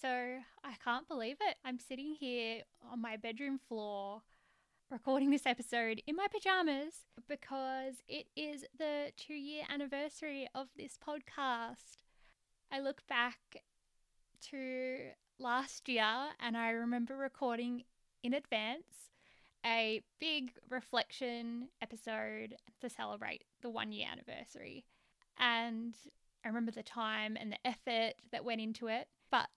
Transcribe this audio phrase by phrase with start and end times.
[0.00, 1.56] So I can't believe it.
[1.64, 4.22] I'm sitting here on my bedroom floor
[4.90, 10.98] recording this episode in my pajamas because it is the two year anniversary of this
[10.98, 12.02] podcast.
[12.70, 13.38] I look back
[14.50, 17.84] to last year and I remember recording
[18.22, 19.10] in advance
[19.64, 24.84] a big reflection episode to celebrate the one year anniversary.
[25.38, 25.94] And
[26.44, 29.08] I remember the time and the effort that went into it.
[29.30, 29.48] But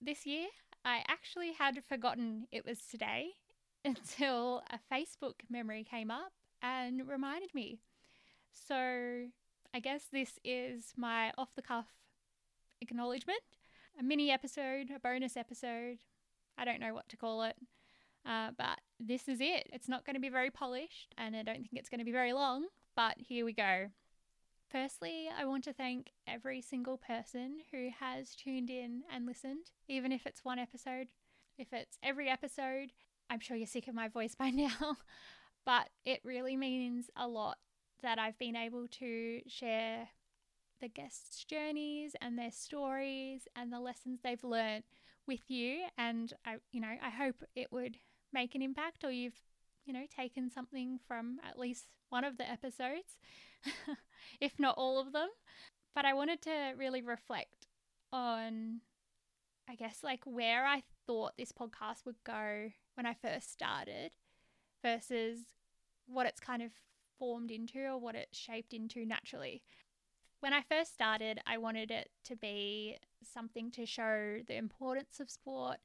[0.00, 0.46] this year,
[0.84, 3.30] I actually had forgotten it was today
[3.84, 7.80] until a Facebook memory came up and reminded me.
[8.52, 9.26] So
[9.74, 11.86] I guess this is my off the cuff
[12.80, 13.40] acknowledgement
[13.98, 15.98] a mini episode, a bonus episode.
[16.58, 17.56] I don't know what to call it.
[18.26, 19.68] Uh, but this is it.
[19.72, 22.12] It's not going to be very polished, and I don't think it's going to be
[22.12, 22.66] very long,
[22.96, 23.88] but here we go.
[24.70, 30.10] Firstly, I want to thank every single person who has tuned in and listened, even
[30.10, 31.08] if it's one episode.
[31.56, 32.92] If it's every episode,
[33.30, 34.96] I'm sure you're sick of my voice by now,
[35.64, 37.58] but it really means a lot
[38.02, 40.08] that I've been able to share
[40.80, 44.84] the guests' journeys and their stories and the lessons they've learned
[45.26, 45.84] with you.
[45.96, 47.96] And I, you know, I hope it would
[48.32, 49.40] make an impact or you've,
[49.84, 53.18] you know, taken something from at least one of the episodes.
[54.40, 55.28] if not all of them.
[55.94, 57.68] But I wanted to really reflect
[58.12, 58.80] on,
[59.68, 64.12] I guess, like where I thought this podcast would go when I first started
[64.82, 65.40] versus
[66.06, 66.72] what it's kind of
[67.18, 69.62] formed into or what it's shaped into naturally.
[70.40, 75.30] When I first started, I wanted it to be something to show the importance of
[75.30, 75.78] sport,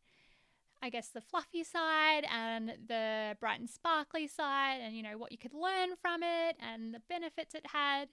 [0.82, 5.32] I guess the fluffy side and the bright and sparkly side, and you know what
[5.32, 8.10] you could learn from it and the benefits it had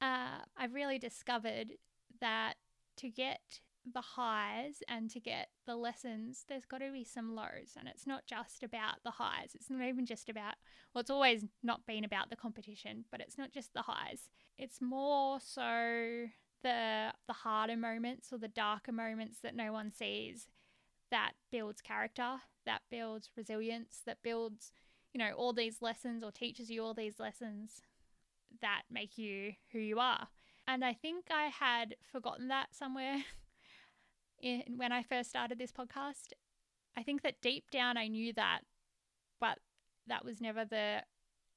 [0.00, 1.72] uh, I've really discovered
[2.20, 2.54] that
[2.98, 3.60] to get
[3.92, 7.76] the highs and to get the lessons, there's got to be some lows.
[7.78, 9.50] And it's not just about the highs.
[9.54, 10.54] It's not even just about,
[10.94, 14.30] well, it's always not been about the competition, but it's not just the highs.
[14.58, 16.26] It's more so
[16.62, 20.46] the the harder moments or the darker moments that no one sees
[21.14, 24.72] that builds character, that builds resilience, that builds,
[25.12, 27.82] you know, all these lessons or teaches you all these lessons
[28.60, 30.26] that make you who you are.
[30.66, 33.18] And I think I had forgotten that somewhere
[34.42, 36.32] in, when I first started this podcast.
[36.96, 38.62] I think that deep down I knew that,
[39.38, 39.60] but
[40.08, 41.02] that was never the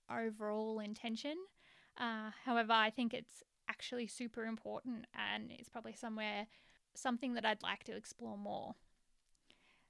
[0.08, 1.36] overall intention.
[2.00, 6.46] Uh, however, I think it's actually super important and it's probably somewhere
[6.96, 8.76] something that I'd like to explore more.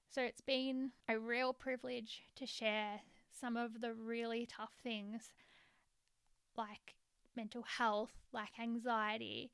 [0.10, 3.02] So it's been a real privilege to share
[3.32, 5.32] some of the really tough things
[6.58, 6.96] like
[7.36, 9.52] mental health, like anxiety.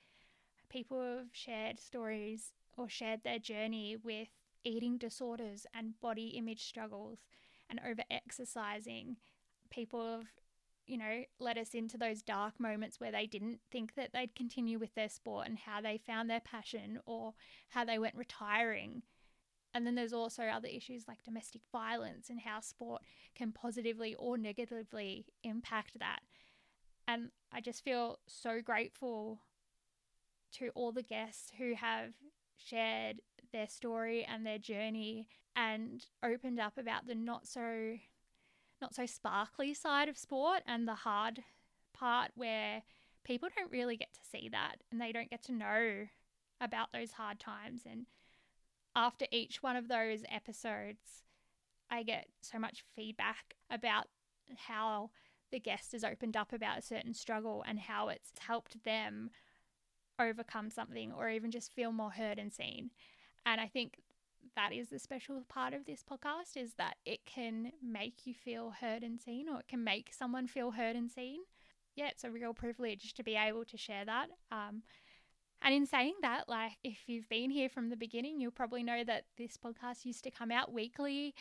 [0.70, 4.30] People have shared stories or shared their journey with
[4.64, 7.20] eating disorders and body image struggles
[7.70, 9.18] and over exercising.
[9.70, 10.28] People have,
[10.88, 14.80] you know, let us into those dark moments where they didn't think that they'd continue
[14.80, 17.34] with their sport and how they found their passion or
[17.70, 19.04] how they went retiring.
[19.74, 23.02] And then there's also other issues like domestic violence and how sport
[23.36, 26.20] can positively or negatively impact that.
[27.08, 29.40] And I just feel so grateful
[30.54, 32.14] to all the guests who have
[32.58, 37.96] shared their story and their journey and opened up about the not so
[38.82, 41.42] not so sparkly side of sport and the hard
[41.94, 42.84] part where
[43.24, 46.08] people don't really get to see that and they don't get to know
[46.60, 48.06] about those hard times and
[48.96, 51.24] after each one of those episodes
[51.90, 54.06] I get so much feedback about
[54.68, 55.12] how
[55.52, 59.30] the guest has opened up about a certain struggle and how it's helped them
[60.20, 62.90] overcome something or even just feel more heard and seen.
[63.46, 64.00] And I think
[64.56, 68.72] that is the special part of this podcast is that it can make you feel
[68.72, 71.42] heard and seen or it can make someone feel heard and seen.
[71.96, 74.30] Yeah, it's a real privilege to be able to share that.
[74.52, 74.82] Um,
[75.64, 79.04] and in saying that, like if you've been here from the beginning, you'll probably know
[79.06, 81.34] that this podcast used to come out weekly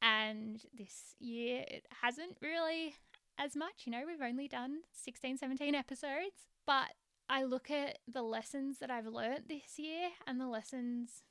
[0.00, 2.94] and this year it hasn't really
[3.38, 3.82] as much.
[3.84, 6.94] You know, we've only done 16, 17 episodes, but
[7.28, 11.22] I look at the lessons that I've learnt this year and the lessons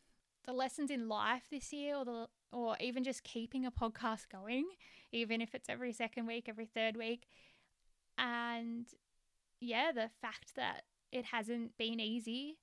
[0.46, 4.66] the lessons in life this year or the or even just keeping a podcast going,
[5.12, 7.28] even if it's every second week, every third week.
[8.18, 8.86] And
[9.60, 12.58] yeah, the fact that it hasn't been easy,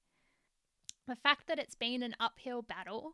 [1.06, 3.12] the fact that it's been an uphill battle,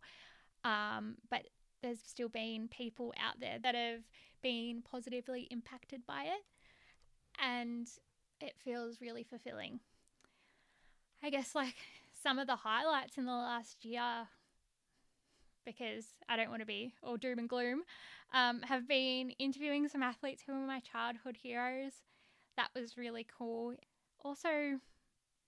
[0.65, 1.49] um, but
[1.83, 4.03] there's still been people out there that have
[4.43, 6.45] been positively impacted by it.
[7.43, 7.89] And
[8.41, 9.81] it feels really fulfilling.
[11.23, 11.77] I guess, like,
[12.23, 14.29] some of the highlights in the last year
[15.65, 17.83] because I don't want to be all doom and gloom,
[18.33, 21.93] um, have been interviewing some athletes who were my childhood heroes.
[22.57, 23.75] That was really cool.
[24.25, 24.81] Also,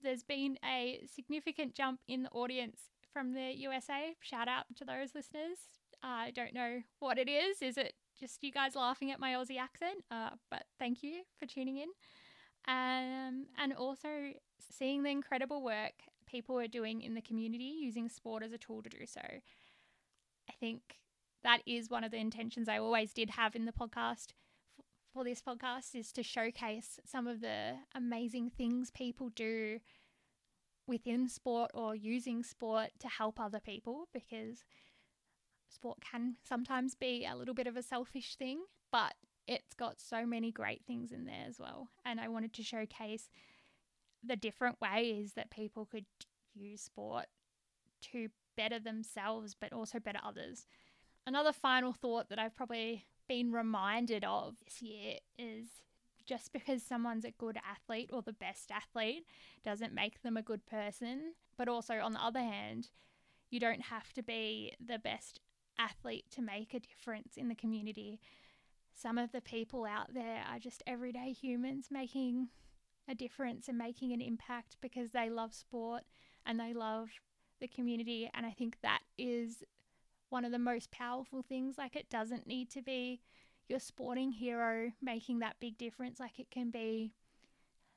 [0.03, 2.81] there's been a significant jump in the audience
[3.13, 4.15] from the USA.
[4.21, 5.59] Shout out to those listeners.
[6.03, 7.63] I don't know what it is.
[7.63, 10.05] Is it just you guys laughing at my Aussie accent?
[10.11, 11.89] Uh, but thank you for tuning in.
[12.69, 14.09] Um, and also
[14.59, 15.95] seeing the incredible work
[16.27, 19.21] people are doing in the community using sport as a tool to do so.
[19.21, 20.81] I think
[21.45, 24.29] that is one of the intentions I always did have in the podcast
[25.13, 29.79] for this podcast is to showcase some of the amazing things people do
[30.87, 34.65] within sport or using sport to help other people because
[35.69, 38.61] sport can sometimes be a little bit of a selfish thing,
[38.91, 39.15] but
[39.47, 41.89] it's got so many great things in there as well.
[42.05, 43.29] And I wanted to showcase
[44.25, 46.07] the different ways that people could
[46.55, 47.27] use sport
[48.13, 50.67] to better themselves, but also better others.
[51.27, 55.67] Another final thought that I've probably been reminded of this year is
[56.25, 59.27] just because someone's a good athlete or the best athlete
[59.65, 61.35] doesn't make them a good person.
[61.57, 62.91] But also, on the other hand,
[63.51, 65.41] you don't have to be the best
[65.79, 68.21] athlete to make a difference in the community.
[68.95, 72.49] Some of the people out there are just everyday humans making
[73.09, 76.03] a difference and making an impact because they love sport
[76.47, 77.09] and they love
[77.61, 78.31] the community.
[78.35, 79.63] And I think that is
[80.33, 81.77] one of the most powerful things.
[81.77, 83.21] Like, it doesn't need to be
[83.69, 86.19] your sporting hero making that big difference.
[86.19, 87.13] Like, it can be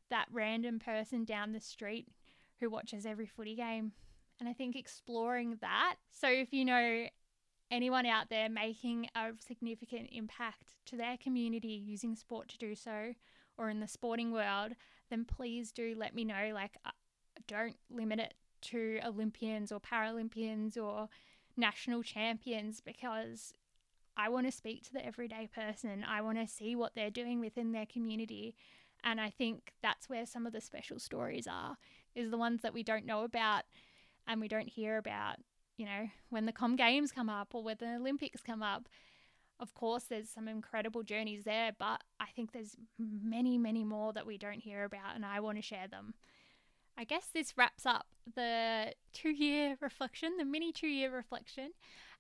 [0.09, 2.07] that random person down the street
[2.59, 3.93] who watches every footy game.
[4.39, 5.95] And I think exploring that.
[6.11, 7.07] So, if you know
[7.71, 13.13] anyone out there making a significant impact to their community using sport to do so,
[13.57, 14.73] or in the sporting world,
[15.09, 16.51] then please do let me know.
[16.53, 16.91] Like, uh,
[17.47, 21.07] don't limit it to Olympians or Paralympians or
[21.57, 23.53] national champions because
[24.17, 26.05] I want to speak to the everyday person.
[26.07, 28.55] I want to see what they're doing within their community.
[29.03, 31.77] And I think that's where some of the special stories are,
[32.15, 33.63] is the ones that we don't know about
[34.27, 35.35] and we don't hear about,
[35.77, 38.87] you know, when the Com Games come up or when the Olympics come up.
[39.59, 44.25] Of course, there's some incredible journeys there, but I think there's many, many more that
[44.25, 46.13] we don't hear about, and I want to share them.
[46.97, 48.06] I guess this wraps up
[48.36, 51.71] the two year reflection, the mini two year reflection.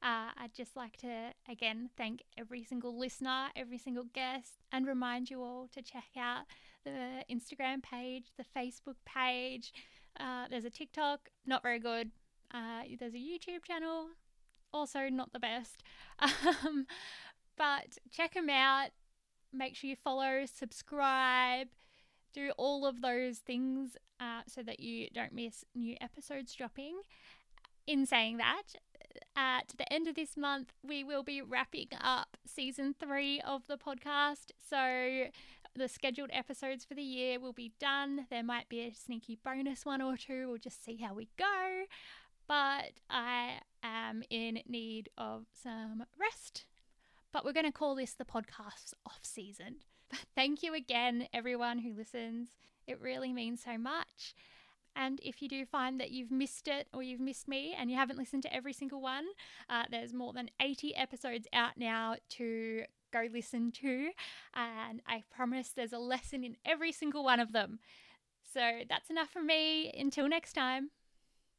[0.03, 5.29] Uh, I'd just like to again thank every single listener, every single guest, and remind
[5.29, 6.45] you all to check out
[6.83, 9.73] the Instagram page, the Facebook page.
[10.19, 12.11] Uh, there's a TikTok, not very good.
[12.53, 14.07] Uh, there's a YouTube channel,
[14.73, 15.83] also not the best.
[16.63, 16.85] Um,
[17.57, 18.89] but check them out.
[19.53, 21.67] Make sure you follow, subscribe
[22.35, 26.99] do all of those things uh, so that you don't miss new episodes dropping.
[27.87, 28.63] In saying that,
[29.35, 33.77] at the end of this month, we will be wrapping up season three of the
[33.77, 34.51] podcast.
[34.69, 35.29] So
[35.75, 38.27] the scheduled episodes for the year will be done.
[38.29, 40.47] There might be a sneaky bonus one or two.
[40.49, 41.85] We'll just see how we go.
[42.47, 46.65] But I am in need of some rest.
[47.31, 49.77] But we're going to call this the podcast off season.
[50.35, 52.49] Thank you again, everyone who listens.
[52.87, 54.35] It really means so much.
[54.95, 57.97] And if you do find that you've missed it or you've missed me and you
[57.97, 59.25] haven't listened to every single one,
[59.69, 64.11] uh, there's more than 80 episodes out now to go listen to.
[64.53, 67.79] And I promise there's a lesson in every single one of them.
[68.53, 69.91] So that's enough from me.
[69.97, 70.91] Until next time.